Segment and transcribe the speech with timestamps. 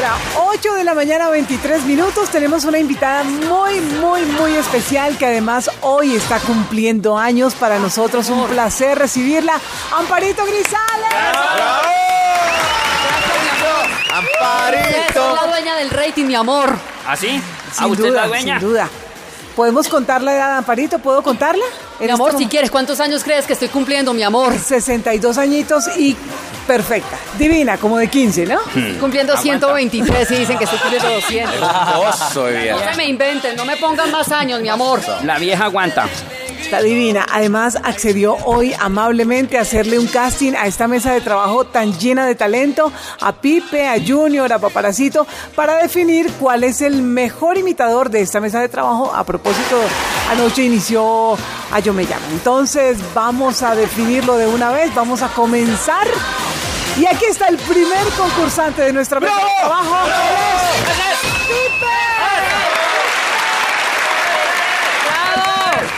[0.00, 2.30] hora, 8 de la mañana, 23 minutos.
[2.30, 8.28] Tenemos una invitada muy, muy, muy especial que además hoy está cumpliendo años para nosotros.
[8.30, 9.60] Un placer recibirla.
[9.92, 11.10] Amparito Grisales.
[14.12, 15.12] Amparito.
[15.12, 16.76] Soy la dueña del rating, mi amor.
[17.06, 17.40] ¿Así?
[17.72, 18.58] Sin ¿A usted duda, la dueña?
[18.58, 18.88] sin duda.
[19.54, 20.98] ¿Podemos contar la edad de Amparito?
[21.00, 21.64] ¿Puedo contarla?
[21.98, 24.58] Mi amor, este si quieres, ¿cuántos años crees que estoy cumpliendo, mi amor?
[24.58, 26.16] 62 añitos y
[26.70, 27.18] perfecta.
[27.36, 28.60] Divina, como de 15, ¿no?
[28.60, 31.56] Estoy cumpliendo 123 y dicen que estoy cumpliendo 200.
[31.96, 32.70] Oso, bien.
[32.70, 35.00] No se me inventen, no me pongan más años, mi amor.
[35.24, 36.08] La vieja aguanta.
[36.60, 37.26] Está divina.
[37.32, 42.24] Además, accedió hoy amablemente a hacerle un casting a esta mesa de trabajo tan llena
[42.24, 48.10] de talento, a Pipe, a Junior, a Paparacito, para definir cuál es el mejor imitador
[48.10, 49.12] de esta mesa de trabajo.
[49.12, 49.76] A propósito,
[50.30, 51.36] anoche inició
[51.72, 52.26] a Yo Me Llamo.
[52.30, 56.06] Entonces, vamos a definirlo de una vez, vamos a comenzar.
[56.96, 59.96] Y aquí está el primer concursante de nuestra mesa de trabajo.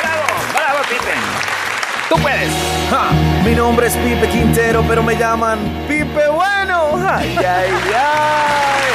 [0.00, 0.24] ¡Bravo!
[0.52, 1.14] ¡Bravo, Pipe!
[2.08, 2.50] ¡Tú puedes!
[2.90, 3.10] Ja,
[3.44, 6.98] mi nombre es Pipe Quintero, pero me llaman Pipe Bueno.
[7.08, 8.88] Ay, ay, ay.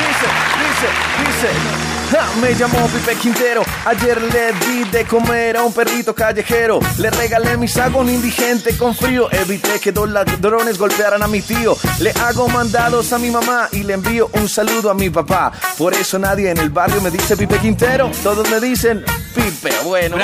[0.00, 0.26] Dice,
[0.60, 1.99] dice, dice.
[2.10, 3.62] Ja, me llamó Pipe Quintero.
[3.84, 6.80] Ayer le di de comer a un perrito callejero.
[6.98, 9.30] Le regalé mi un indigente con frío.
[9.30, 11.76] Evité que dos ladrones golpearan a mi tío.
[12.00, 15.52] Le hago mandados a mi mamá y le envío un saludo a mi papá.
[15.78, 18.10] Por eso nadie en el barrio me dice Pipe Quintero.
[18.22, 20.16] Todos me dicen Pipe Bueno.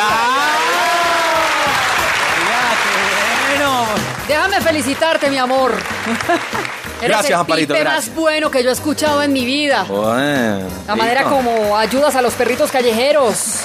[4.26, 5.72] Déjame felicitarte, mi amor.
[6.98, 8.08] Eres Gracias, el Pipe gracias.
[8.08, 9.84] más bueno que yo he escuchado en mi vida.
[9.88, 13.60] Bueno, La manera como ayudas a los perritos callejeros,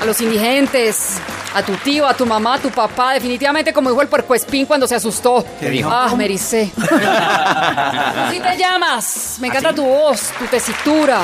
[0.00, 1.14] a los indigentes,
[1.58, 3.14] a tu tío, a tu mamá, a tu papá.
[3.14, 5.44] Definitivamente como dijo el puercoespín cuando se asustó.
[5.60, 5.90] ¿Qué dijo?
[5.92, 6.70] Ah, me ericé.
[6.76, 9.36] Así te llamas.
[9.40, 11.20] Me encanta tu voz, tu tesitura,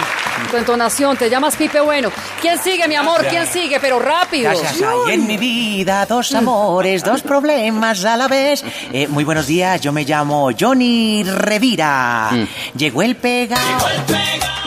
[0.51, 1.17] tu entonación.
[1.17, 2.11] Te llamas Pipe Bueno.
[2.41, 3.25] ¿Quién sigue, mi amor?
[3.29, 3.79] ¿Quién sigue?
[3.81, 4.51] Pero rápido.
[4.51, 4.83] Gracias.
[4.83, 8.65] Hay en mi vida dos amores, dos problemas a la vez.
[8.93, 12.31] Eh, muy buenos días, yo me llamo Johnny Revira.
[12.77, 13.59] Llegó el pegao.
[13.61, 14.64] Llegó el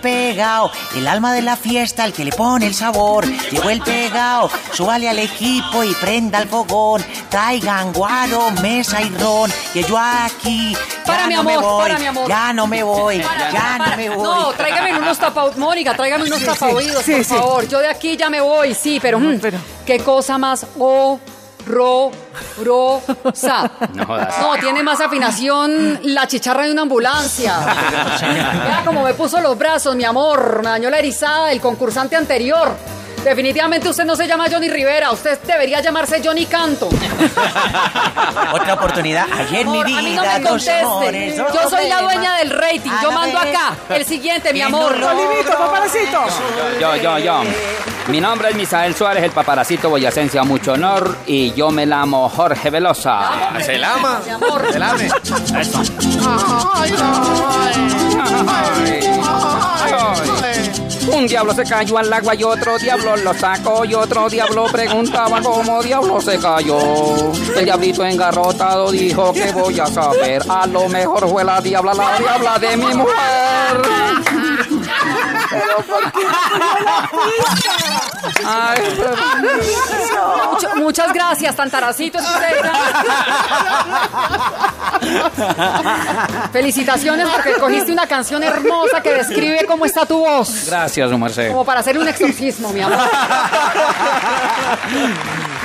[0.00, 3.26] pegao, el alma de la fiesta, el que le pone el sabor.
[3.50, 7.04] Llegó el pegao, súbale al equipo y prenda el fogón.
[7.28, 9.50] Traigan guaro, mesa y ron.
[9.72, 11.82] Que yo aquí ya Para, mi me amor, voy.
[11.82, 12.28] para, mi amor.
[12.28, 13.90] Ya no me voy, Para, ya para.
[13.90, 14.22] no me voy.
[14.22, 15.58] No, tráigame unos tapaoídos.
[15.58, 17.34] Mónica, tráigame unos tapaoídos, sí, por sí.
[17.34, 17.68] favor.
[17.68, 21.18] Yo de aquí ya me voy, sí, pero, mm, pero- qué cosa más o
[21.66, 22.10] ro
[22.62, 23.00] ro
[23.34, 23.70] sa.
[23.94, 24.38] No jodas.
[24.38, 27.54] No, tiene más afinación la chicharra de una ambulancia.
[28.20, 30.60] Mira cómo me puso los brazos, mi amor.
[30.62, 32.72] Me dañó la erizada del concursante anterior.
[33.24, 36.88] Definitivamente usted no se llama Johnny Rivera, usted debería llamarse Johnny Canto.
[38.52, 39.26] Otra oportunidad.
[39.32, 40.80] Ayer mi Amor, a mí no vida me conteste.
[40.80, 42.90] amores, Yo soy la dueña del rating.
[43.00, 43.12] Yo.
[43.42, 43.76] Acá.
[43.90, 44.92] El siguiente, mi amor.
[44.92, 46.18] Olivito, Paparacito.
[46.80, 47.42] Yo, yo, yo.
[48.08, 52.28] Mi nombre es Misael Suárez, el paparacito boyacense a mucho honor, y yo me llamo
[52.28, 53.30] Jorge Velosa.
[53.64, 54.20] ¿Se la ama?
[54.24, 54.72] Mi amor.
[54.72, 55.06] ¿Se la ame?
[55.60, 55.82] Eso.
[61.08, 65.40] Un diablo se cayó al agua y otro diablo lo sacó y otro diablo preguntaba
[65.40, 66.78] cómo diablo se cayó.
[67.56, 70.42] El diablito engarrotado dijo que voy a saber.
[70.48, 73.82] A lo mejor fue la diabla, la diabla de mi mujer.
[78.46, 82.18] Ay, pero- Mucho- muchas gracias, Tantaracito.
[86.52, 90.66] Felicitaciones porque cogiste una canción hermosa que describe cómo está tu voz.
[90.66, 91.48] Gracias, su merced.
[91.48, 92.98] Como para hacer un exorcismo, mi amor.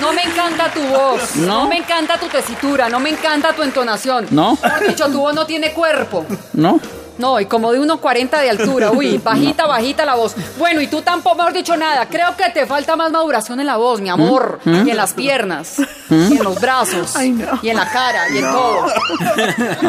[0.01, 1.35] No me encanta tu voz.
[1.35, 1.63] ¿No?
[1.63, 2.89] No, me encanta tu tesitura.
[2.89, 4.27] No me encanta tu entonación.
[4.31, 4.57] ¿No?
[4.61, 6.25] Mejor dicho, tu voz no tiene cuerpo.
[6.53, 6.79] ¿No?
[7.17, 8.91] No, y como de 1,40 de altura.
[8.91, 10.35] Uy, bajita, bajita la voz.
[10.57, 12.05] Bueno, y tú tampoco, mejor dicho, nada.
[12.07, 14.59] Creo que te falta más maduración en la voz, mi amor.
[14.65, 15.77] Y en las piernas.
[16.09, 17.15] Y en los brazos.
[17.15, 17.59] Ay, no.
[17.61, 18.29] Y en la cara.
[18.29, 18.85] Y en todo.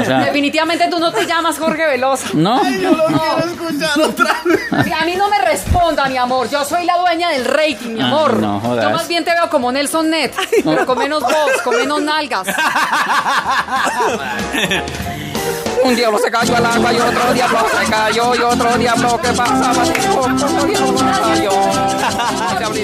[0.01, 2.29] O sea, Definitivamente tú no te llamas Jorge Velosa.
[2.35, 2.61] ¿no?
[2.61, 2.65] A
[5.05, 6.49] mí no me responda, mi amor.
[6.49, 8.35] Yo soy la dueña del rating, mi Ah, amor.
[8.41, 8.85] no jodas.
[8.85, 10.33] Yo más bien te veo como Nelson Net,
[10.65, 12.47] pero con menos voz, con menos nalgas.
[15.85, 19.33] Un diablo se cayó al agua y otro diablo se cayó y otro diablo que
[19.33, 21.05] pasaba otro diablo se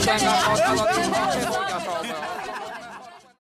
[0.01, 1.14] cayó.